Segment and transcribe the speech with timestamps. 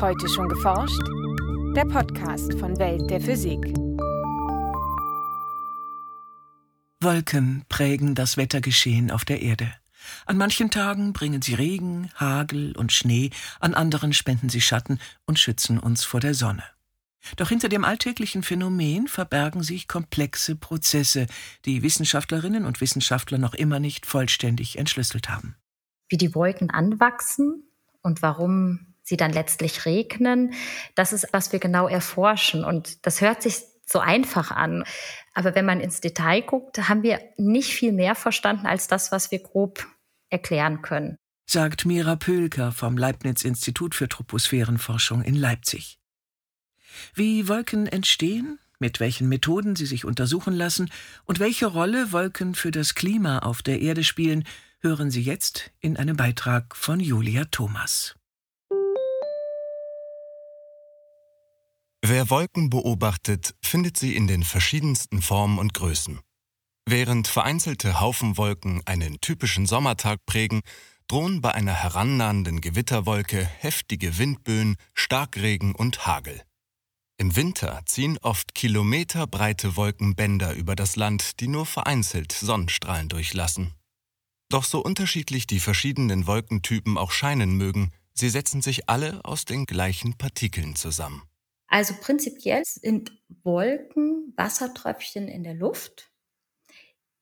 [0.00, 1.02] Heute schon geforscht?
[1.76, 3.60] Der Podcast von Welt der Physik.
[7.02, 9.70] Wolken prägen das Wettergeschehen auf der Erde.
[10.24, 13.28] An manchen Tagen bringen sie Regen, Hagel und Schnee,
[13.60, 16.64] an anderen spenden sie Schatten und schützen uns vor der Sonne.
[17.36, 21.26] Doch hinter dem alltäglichen Phänomen verbergen sich komplexe Prozesse,
[21.66, 25.56] die Wissenschaftlerinnen und Wissenschaftler noch immer nicht vollständig entschlüsselt haben.
[26.08, 27.64] Wie die Wolken anwachsen
[28.00, 30.54] und warum sie dann letztlich regnen,
[30.94, 32.64] das ist, was wir genau erforschen.
[32.64, 34.84] Und das hört sich so einfach an.
[35.34, 39.30] Aber wenn man ins Detail guckt, haben wir nicht viel mehr verstanden als das, was
[39.30, 39.86] wir grob
[40.30, 41.16] erklären können.
[41.44, 45.98] Sagt Mira Pölker vom Leibniz-Institut für Troposphärenforschung in Leipzig.
[47.14, 50.90] Wie Wolken entstehen, mit welchen Methoden sie sich untersuchen lassen
[51.24, 54.44] und welche Rolle Wolken für das Klima auf der Erde spielen,
[54.78, 58.14] hören Sie jetzt in einem Beitrag von Julia Thomas.
[62.12, 66.18] Wer Wolken beobachtet, findet sie in den verschiedensten Formen und Größen.
[66.84, 70.62] Während vereinzelte Haufenwolken einen typischen Sommertag prägen,
[71.06, 76.42] drohen bei einer herannahenden Gewitterwolke heftige Windböen, Starkregen und Hagel.
[77.16, 83.76] Im Winter ziehen oft kilometerbreite Wolkenbänder über das Land, die nur vereinzelt Sonnenstrahlen durchlassen.
[84.48, 89.64] Doch so unterschiedlich die verschiedenen Wolkentypen auch scheinen mögen, sie setzen sich alle aus den
[89.64, 91.22] gleichen Partikeln zusammen.
[91.70, 93.12] Also prinzipiell sind
[93.44, 96.10] Wolken Wassertröpfchen in der Luft,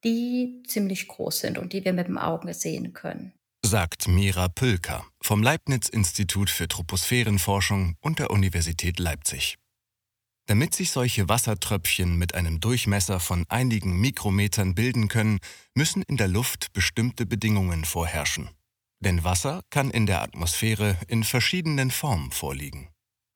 [0.05, 3.35] die ziemlich groß sind und die wir mit dem Auge sehen können.
[3.63, 9.59] Sagt Mira Pülker vom Leibniz-Institut für Troposphärenforschung und der Universität Leipzig.
[10.47, 15.41] Damit sich solche Wassertröpfchen mit einem Durchmesser von einigen Mikrometern bilden können,
[15.75, 18.49] müssen in der Luft bestimmte Bedingungen vorherrschen.
[19.01, 22.89] Denn Wasser kann in der Atmosphäre in verschiedenen Formen vorliegen.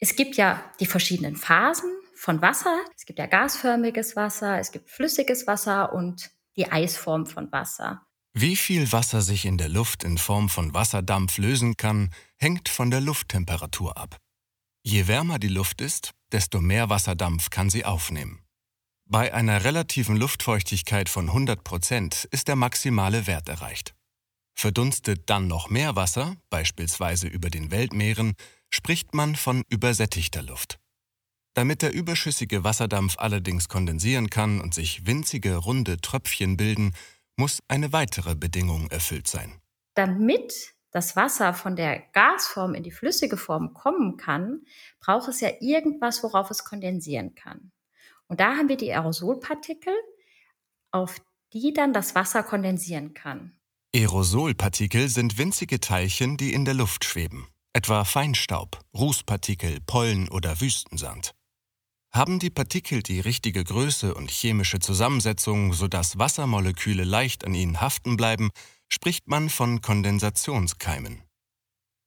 [0.02, 2.76] Es gibt ja die verschiedenen Phasen von Wasser.
[2.96, 8.04] Es gibt ja gasförmiges Wasser, es gibt flüssiges Wasser und die Eisform von Wasser.
[8.34, 12.90] Wie viel Wasser sich in der Luft in Form von Wasserdampf lösen kann, hängt von
[12.90, 14.16] der Lufttemperatur ab.
[14.82, 18.42] Je wärmer die Luft ist, desto mehr Wasserdampf kann sie aufnehmen.
[19.08, 23.94] Bei einer relativen Luftfeuchtigkeit von 100 Prozent ist der maximale Wert erreicht.
[24.58, 28.34] Verdunstet dann noch mehr Wasser, beispielsweise über den Weltmeeren,
[28.74, 30.78] spricht man von übersättigter Luft.
[31.54, 36.94] Damit der überschüssige Wasserdampf allerdings kondensieren kann und sich winzige runde Tröpfchen bilden,
[37.36, 39.60] muss eine weitere Bedingung erfüllt sein.
[39.94, 44.62] Damit das Wasser von der Gasform in die flüssige Form kommen kann,
[45.00, 47.72] braucht es ja irgendwas, worauf es kondensieren kann.
[48.28, 49.94] Und da haben wir die Aerosolpartikel,
[50.90, 51.20] auf
[51.52, 53.58] die dann das Wasser kondensieren kann.
[53.94, 61.32] Aerosolpartikel sind winzige Teilchen, die in der Luft schweben, etwa Feinstaub, Rußpartikel, Pollen oder Wüstensand.
[62.10, 68.16] Haben die Partikel die richtige Größe und chemische Zusammensetzung, sodass Wassermoleküle leicht an ihnen haften
[68.16, 68.50] bleiben,
[68.90, 71.22] spricht man von Kondensationskeimen.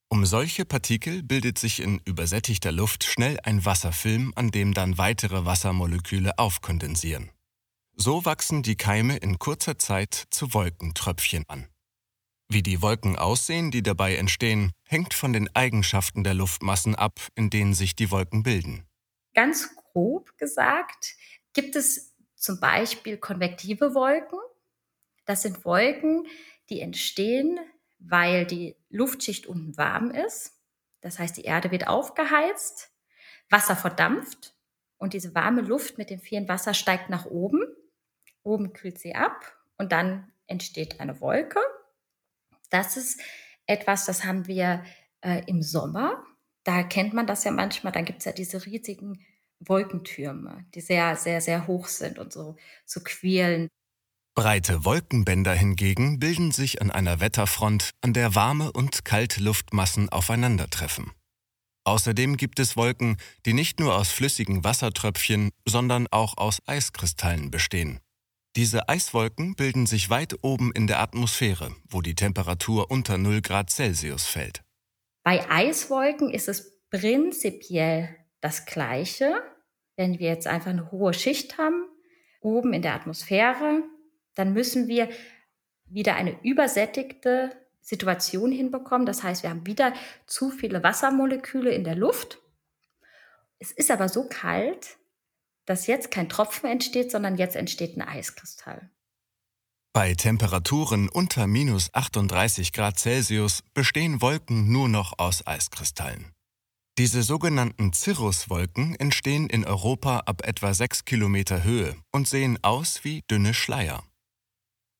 [0.07, 5.45] Um solche Partikel bildet sich in übersättigter Luft schnell ein Wasserfilm, an dem dann weitere
[5.45, 7.31] Wassermoleküle aufkondensieren.
[7.95, 11.67] So wachsen die Keime in kurzer Zeit zu Wolkentröpfchen an.
[12.47, 17.49] Wie die Wolken aussehen, die dabei entstehen, hängt von den Eigenschaften der Luftmassen ab, in
[17.49, 18.85] denen sich die Wolken bilden.
[19.33, 21.15] Ganz grob gesagt
[21.53, 24.39] gibt es zum Beispiel konvektive Wolken.
[25.25, 26.27] Das sind Wolken,
[26.69, 27.59] die entstehen,
[27.97, 30.53] weil die Luftschicht unten warm ist.
[31.01, 32.91] Das heißt, die Erde wird aufgeheizt,
[33.49, 34.55] Wasser verdampft
[34.97, 37.61] und diese warme Luft mit dem vielen Wasser steigt nach oben.
[38.43, 41.59] Oben kühlt sie ab und dann entsteht eine Wolke.
[42.75, 43.21] Das ist
[43.67, 44.83] etwas, das haben wir
[45.21, 46.21] äh, im Sommer.
[46.65, 47.93] Da kennt man das ja manchmal.
[47.93, 49.25] Da gibt es ja diese riesigen
[49.59, 53.69] Wolkentürme, die sehr, sehr, sehr hoch sind und so, so quälen.
[54.35, 61.13] Breite Wolkenbänder hingegen bilden sich an einer Wetterfront, an der warme und kalte Luftmassen aufeinandertreffen.
[61.85, 68.01] Außerdem gibt es Wolken, die nicht nur aus flüssigen Wassertröpfchen, sondern auch aus Eiskristallen bestehen.
[68.55, 73.69] Diese Eiswolken bilden sich weit oben in der Atmosphäre, wo die Temperatur unter 0 Grad
[73.69, 74.63] Celsius fällt.
[75.23, 79.43] Bei Eiswolken ist es prinzipiell das Gleiche.
[79.97, 81.85] Wenn wir jetzt einfach eine hohe Schicht haben,
[82.39, 83.83] oben in der Atmosphäre,
[84.35, 85.09] dann müssen wir
[85.87, 89.05] wieder eine übersättigte Situation hinbekommen.
[89.05, 89.93] Das heißt, wir haben wieder
[90.27, 92.39] zu viele Wassermoleküle in der Luft.
[93.59, 94.97] Es ist aber so kalt,
[95.65, 98.89] dass jetzt kein Tropfen entsteht, sondern jetzt entsteht ein Eiskristall.
[99.93, 106.33] Bei Temperaturen unter minus 38 Grad Celsius bestehen Wolken nur noch aus Eiskristallen.
[106.97, 113.21] Diese sogenannten Cirruswolken entstehen in Europa ab etwa 6 Kilometer Höhe und sehen aus wie
[113.29, 114.03] dünne Schleier.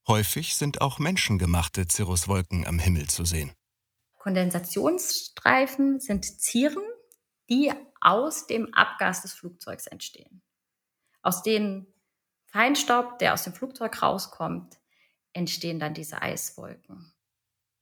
[0.08, 3.54] Häufig sind auch menschengemachte Cirruswolken am Himmel zu sehen.
[4.18, 6.84] Kondensationsstreifen sind Zieren,
[7.50, 7.72] die
[8.02, 10.42] aus dem Abgas des Flugzeugs entstehen.
[11.26, 11.88] Aus dem
[12.46, 14.78] Feinstaub, der aus dem Flugzeug rauskommt,
[15.34, 17.12] entstehen dann diese Eiswolken.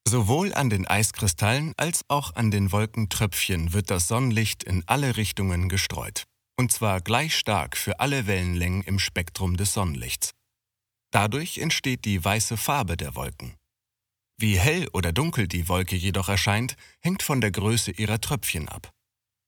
[0.07, 5.67] Sowohl an den Eiskristallen als auch an den Wolkentröpfchen wird das Sonnenlicht in alle Richtungen
[5.67, 6.23] gestreut.
[6.57, 10.31] Und zwar gleich stark für alle Wellenlängen im Spektrum des Sonnenlichts.
[11.11, 13.55] Dadurch entsteht die weiße Farbe der Wolken.
[14.37, 18.93] Wie hell oder dunkel die Wolke jedoch erscheint, hängt von der Größe ihrer Tröpfchen ab.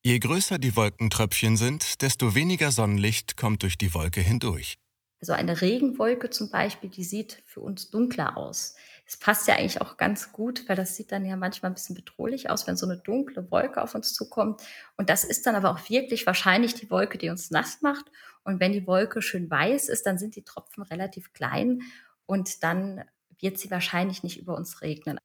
[0.05, 4.77] Je größer die Wolkentröpfchen sind, desto weniger Sonnenlicht kommt durch die Wolke hindurch.
[5.19, 8.75] Also eine Regenwolke zum Beispiel, die sieht für uns dunkler aus.
[9.07, 11.95] Es passt ja eigentlich auch ganz gut, weil das sieht dann ja manchmal ein bisschen
[11.95, 14.61] bedrohlich aus, wenn so eine dunkle Wolke auf uns zukommt.
[14.95, 18.05] Und das ist dann aber auch wirklich wahrscheinlich die Wolke, die uns nass macht.
[18.43, 21.81] Und wenn die Wolke schön weiß ist, dann sind die Tropfen relativ klein
[22.27, 23.03] und dann
[23.39, 25.17] wird sie wahrscheinlich nicht über uns regnen.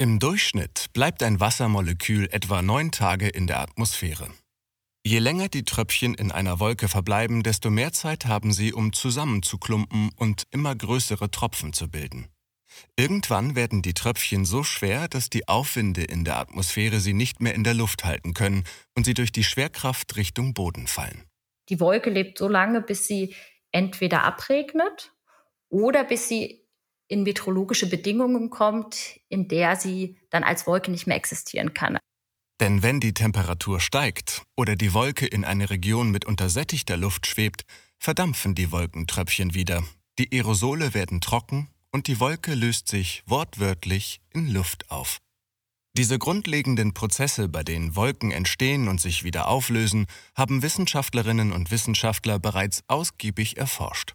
[0.00, 4.30] Im Durchschnitt bleibt ein Wassermolekül etwa neun Tage in der Atmosphäre.
[5.04, 10.12] Je länger die Tröpfchen in einer Wolke verbleiben, desto mehr Zeit haben sie, um zusammenzuklumpen
[10.14, 12.28] und immer größere Tropfen zu bilden.
[12.96, 17.56] Irgendwann werden die Tröpfchen so schwer, dass die Aufwinde in der Atmosphäre sie nicht mehr
[17.56, 18.62] in der Luft halten können
[18.96, 21.24] und sie durch die Schwerkraft Richtung Boden fallen.
[21.70, 23.34] Die Wolke lebt so lange, bis sie
[23.72, 25.12] entweder abregnet
[25.68, 26.67] oder bis sie
[27.08, 31.98] in meteorologische Bedingungen kommt, in der sie dann als Wolke nicht mehr existieren kann.
[32.60, 37.64] Denn wenn die Temperatur steigt oder die Wolke in eine Region mit untersättigter Luft schwebt,
[37.98, 39.84] verdampfen die Wolkentröpfchen wieder,
[40.18, 45.18] die Aerosole werden trocken und die Wolke löst sich wortwörtlich in Luft auf.
[45.96, 50.06] Diese grundlegenden Prozesse, bei denen Wolken entstehen und sich wieder auflösen,
[50.36, 54.14] haben Wissenschaftlerinnen und Wissenschaftler bereits ausgiebig erforscht.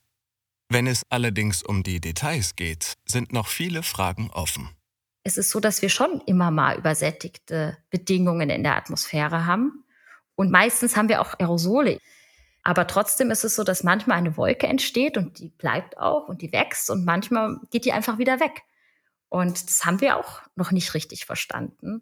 [0.74, 4.72] Wenn es allerdings um die Details geht, sind noch viele Fragen offen.
[5.24, 9.86] Es ist so, dass wir schon immer mal übersättigte Bedingungen in der Atmosphäre haben.
[10.34, 12.00] Und meistens haben wir auch Aerosole.
[12.64, 16.42] Aber trotzdem ist es so, dass manchmal eine Wolke entsteht und die bleibt auch und
[16.42, 18.64] die wächst und manchmal geht die einfach wieder weg.
[19.30, 22.02] Und das haben wir auch noch nicht richtig verstanden.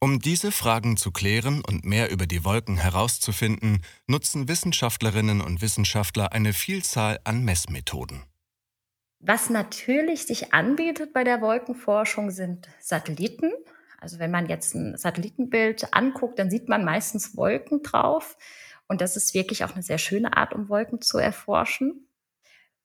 [0.00, 6.32] Um diese Fragen zu klären und mehr über die Wolken herauszufinden, nutzen Wissenschaftlerinnen und Wissenschaftler
[6.32, 8.22] eine Vielzahl an Messmethoden.
[9.18, 13.50] Was natürlich sich anbietet bei der Wolkenforschung sind Satelliten.
[14.00, 18.36] Also wenn man jetzt ein Satellitenbild anguckt, dann sieht man meistens Wolken drauf.
[18.86, 22.06] Und das ist wirklich auch eine sehr schöne Art, um Wolken zu erforschen.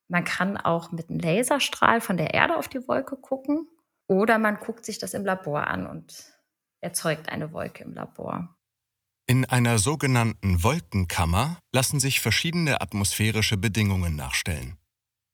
[0.07, 3.67] Man kann auch mit einem Laserstrahl von der Erde auf die Wolke gucken
[4.07, 6.32] oder man guckt sich das im Labor an und
[6.83, 8.55] erzeugt eine Wolke im Labor.
[9.25, 14.77] In einer sogenannten Wolkenkammer lassen sich verschiedene atmosphärische Bedingungen nachstellen.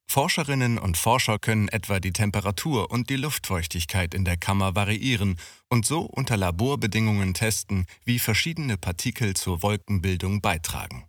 [0.08, 5.86] Forscherinnen und Forscher können etwa die Temperatur und die Luftfeuchtigkeit in der Kammer variieren und
[5.86, 11.08] so unter Laborbedingungen testen, wie verschiedene Partikel zur Wolkenbildung beitragen.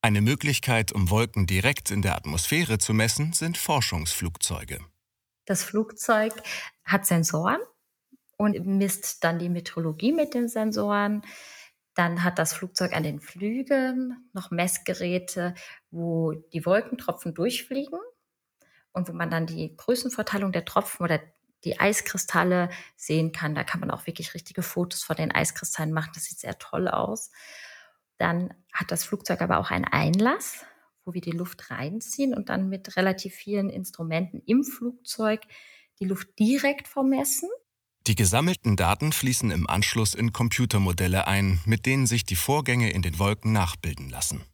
[0.00, 4.78] Eine Möglichkeit, um Wolken direkt in der Atmosphäre zu messen, sind Forschungsflugzeuge.
[5.46, 6.32] Das Flugzeug
[6.84, 7.60] hat Sensoren
[8.36, 11.22] und misst dann die Meteorologie mit den Sensoren.
[11.94, 15.54] Dann hat das Flugzeug an den Flügeln noch Messgeräte,
[15.90, 17.98] wo die Wolkentropfen durchfliegen
[18.92, 21.20] und wo man dann die Größenverteilung der Tropfen oder
[21.64, 23.54] die Eiskristalle sehen kann.
[23.54, 26.10] Da kann man auch wirklich richtige Fotos von den Eiskristallen machen.
[26.14, 27.30] Das sieht sehr toll aus.
[28.18, 30.64] Dann hat das Flugzeug aber auch einen Einlass,
[31.04, 35.42] wo wir die Luft reinziehen und dann mit relativ vielen Instrumenten im Flugzeug
[36.00, 37.48] die Luft direkt vermessen.
[38.06, 43.00] Die gesammelten Daten fließen im Anschluss in Computermodelle ein, mit denen sich die Vorgänge in
[43.00, 44.44] den Wolken nachbilden lassen.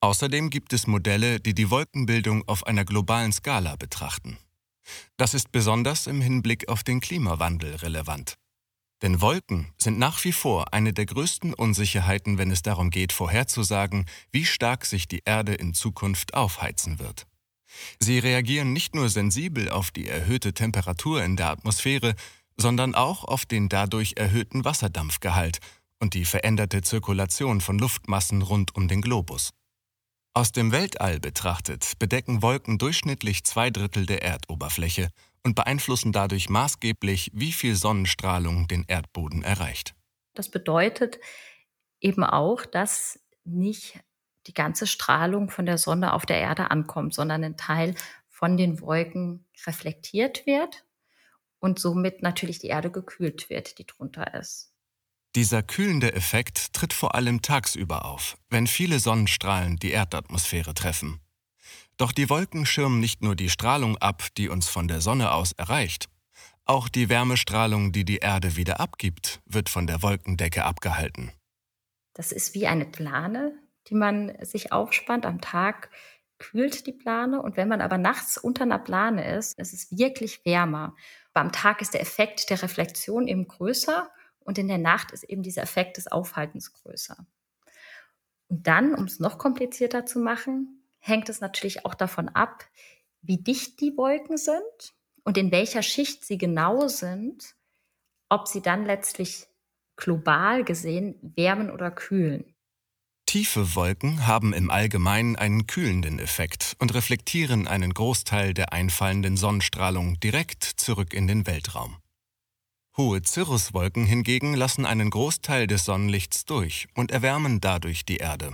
[0.00, 4.38] Außerdem gibt es Modelle, die die Wolkenbildung auf einer globalen Skala betrachten.
[5.18, 8.38] Das ist besonders im Hinblick auf den Klimawandel relevant.
[9.02, 14.06] Denn Wolken sind nach wie vor eine der größten Unsicherheiten, wenn es darum geht, vorherzusagen,
[14.30, 17.26] wie stark sich die Erde in Zukunft aufheizen wird.
[17.98, 22.14] Sie reagieren nicht nur sensibel auf die erhöhte Temperatur in der Atmosphäre,
[22.60, 25.58] sondern auch auf den dadurch erhöhten Wasserdampfgehalt
[25.98, 29.50] und die veränderte Zirkulation von Luftmassen rund um den Globus.
[30.32, 35.10] Aus dem Weltall betrachtet bedecken Wolken durchschnittlich zwei Drittel der Erdoberfläche
[35.42, 39.94] und beeinflussen dadurch maßgeblich, wie viel Sonnenstrahlung den Erdboden erreicht.
[40.34, 41.18] Das bedeutet
[42.00, 43.98] eben auch, dass nicht
[44.46, 47.94] die ganze Strahlung von der Sonne auf der Erde ankommt, sondern ein Teil
[48.28, 50.84] von den Wolken reflektiert wird
[51.60, 54.72] und somit natürlich die Erde gekühlt wird, die drunter ist.
[55.36, 61.20] Dieser kühlende Effekt tritt vor allem tagsüber auf, wenn viele Sonnenstrahlen die Erdatmosphäre treffen.
[61.96, 65.52] Doch die Wolken schirmen nicht nur die Strahlung ab, die uns von der Sonne aus
[65.52, 66.08] erreicht.
[66.64, 71.30] Auch die Wärmestrahlung, die die Erde wieder abgibt, wird von der Wolkendecke abgehalten.
[72.14, 73.52] Das ist wie eine Plane,
[73.86, 75.26] die man sich aufspannt.
[75.26, 75.90] Am Tag
[76.38, 80.44] kühlt die Plane und wenn man aber nachts unter einer Plane ist, ist es wirklich
[80.44, 80.96] wärmer.
[81.40, 85.24] Aber am Tag ist der Effekt der Reflexion eben größer und in der Nacht ist
[85.24, 87.16] eben dieser Effekt des Aufhaltens größer.
[88.48, 92.66] Und dann, um es noch komplizierter zu machen, hängt es natürlich auch davon ab,
[93.22, 94.92] wie dicht die Wolken sind
[95.24, 97.54] und in welcher Schicht sie genau sind,
[98.28, 99.46] ob sie dann letztlich
[99.96, 102.54] global gesehen wärmen oder kühlen.
[103.30, 110.18] Tiefe Wolken haben im Allgemeinen einen kühlenden Effekt und reflektieren einen Großteil der einfallenden Sonnenstrahlung
[110.18, 111.98] direkt zurück in den Weltraum.
[112.96, 118.52] Hohe Cirruswolken hingegen lassen einen Großteil des Sonnenlichts durch und erwärmen dadurch die Erde.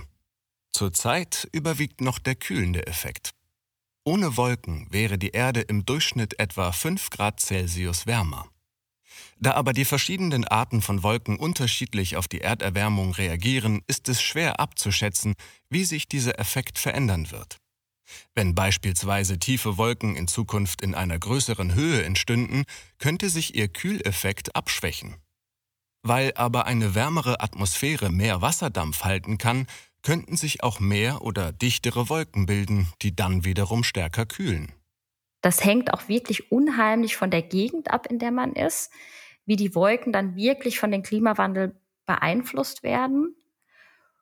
[0.73, 3.31] Zurzeit überwiegt noch der kühlende Effekt.
[4.03, 8.47] Ohne Wolken wäre die Erde im Durchschnitt etwa 5 Grad Celsius wärmer.
[9.39, 14.59] Da aber die verschiedenen Arten von Wolken unterschiedlich auf die Erderwärmung reagieren, ist es schwer
[14.59, 15.35] abzuschätzen,
[15.69, 17.57] wie sich dieser Effekt verändern wird.
[18.33, 22.63] Wenn beispielsweise tiefe Wolken in Zukunft in einer größeren Höhe entstünden,
[22.99, 25.17] könnte sich ihr Kühleffekt abschwächen.
[26.03, 29.67] Weil aber eine wärmere Atmosphäre mehr Wasserdampf halten kann,
[30.03, 34.71] könnten sich auch mehr oder dichtere Wolken bilden, die dann wiederum stärker kühlen.
[35.47, 38.91] Das hängt auch wirklich unheimlich von der Gegend ab, in der man ist,
[39.45, 43.33] wie die Wolken dann wirklich von dem Klimawandel beeinflusst werden.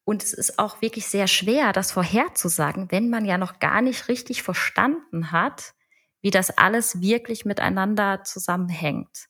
[0.04, 4.08] Und es ist auch wirklich sehr schwer, das vorherzusagen, wenn man ja noch gar nicht
[4.08, 5.74] richtig verstanden hat,
[6.22, 9.26] wie das alles wirklich miteinander zusammenhängt.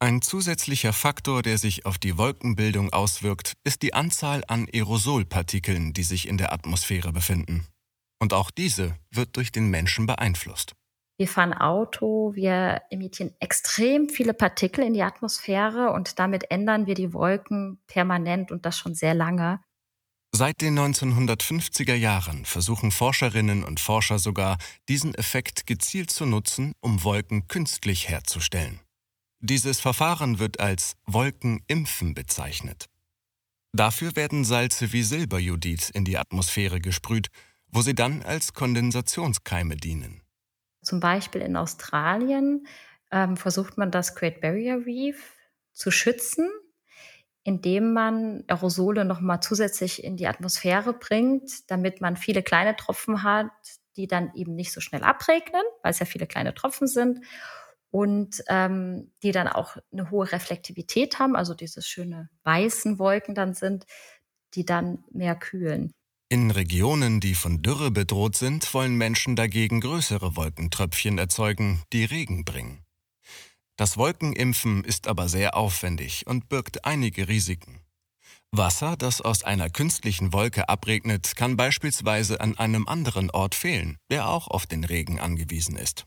[0.00, 6.02] Ein zusätzlicher Faktor, der sich auf die Wolkenbildung auswirkt, ist die Anzahl an Aerosolpartikeln, die
[6.02, 7.68] sich in der Atmosphäre befinden.
[8.18, 10.74] Und auch diese wird durch den Menschen beeinflusst.
[11.20, 16.94] Wir fahren Auto, wir emittieren extrem viele Partikel in die Atmosphäre und damit ändern wir
[16.94, 19.60] die Wolken permanent und das schon sehr lange.
[20.34, 24.56] Seit den 1950er Jahren versuchen Forscherinnen und Forscher sogar,
[24.88, 28.80] diesen Effekt gezielt zu nutzen, um Wolken künstlich herzustellen.
[29.40, 32.86] Dieses Verfahren wird als Wolkenimpfen bezeichnet.
[33.76, 37.28] Dafür werden Salze wie Silberjodid in die Atmosphäre gesprüht,
[37.68, 40.22] wo sie dann als Kondensationskeime dienen.
[40.82, 42.66] Zum Beispiel in Australien
[43.10, 45.36] ähm, versucht man das Great Barrier Reef
[45.72, 46.48] zu schützen
[47.42, 53.50] indem man Aerosole nochmal zusätzlich in die Atmosphäre bringt, damit man viele kleine Tropfen hat,
[53.96, 57.24] die dann eben nicht so schnell abregnen, weil es ja viele kleine Tropfen sind
[57.90, 63.54] und ähm, die dann auch eine hohe Reflektivität haben, also diese schöne weißen Wolken dann
[63.54, 63.86] sind,
[64.54, 65.92] die dann mehr kühlen.
[66.32, 72.44] In Regionen, die von Dürre bedroht sind, wollen Menschen dagegen größere Wolkentröpfchen erzeugen, die Regen
[72.44, 72.84] bringen.
[73.76, 77.80] Das Wolkenimpfen ist aber sehr aufwendig und birgt einige Risiken.
[78.52, 84.28] Wasser, das aus einer künstlichen Wolke abregnet, kann beispielsweise an einem anderen Ort fehlen, der
[84.28, 86.06] auch auf den Regen angewiesen ist.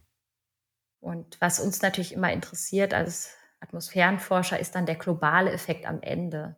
[1.01, 6.55] Und was uns natürlich immer interessiert als Atmosphärenforscher, ist dann der globale Effekt am Ende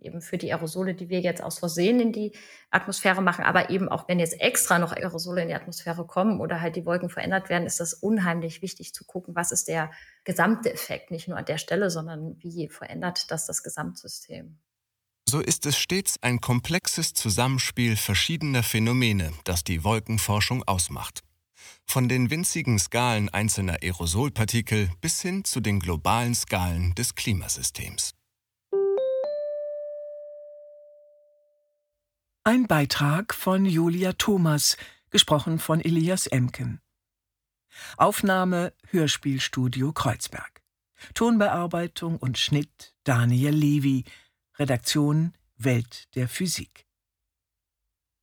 [0.00, 2.32] eben für die Aerosole, die wir jetzt aus Versehen in die
[2.70, 6.60] Atmosphäre machen, aber eben auch wenn jetzt extra noch Aerosole in die Atmosphäre kommen oder
[6.60, 9.90] halt die Wolken verändert werden, ist das unheimlich wichtig zu gucken, was ist der
[10.24, 14.58] gesamte Effekt, nicht nur an der Stelle, sondern wie verändert das das Gesamtsystem.
[15.28, 21.20] So ist es stets ein komplexes Zusammenspiel verschiedener Phänomene, das die Wolkenforschung ausmacht.
[21.84, 28.14] Von den winzigen Skalen einzelner Aerosolpartikel bis hin zu den globalen Skalen des Klimasystems.
[32.48, 34.78] Ein Beitrag von Julia Thomas,
[35.10, 36.80] gesprochen von Elias Emken.
[37.98, 40.62] Aufnahme Hörspielstudio Kreuzberg.
[41.12, 44.04] Tonbearbeitung und Schnitt Daniel Levy.
[44.58, 46.86] Redaktion Welt der Physik.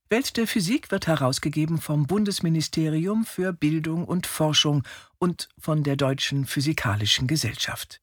[0.09, 4.81] Welt der Physik wird herausgegeben vom Bundesministerium für Bildung und Forschung
[5.19, 8.01] und von der Deutschen Physikalischen Gesellschaft.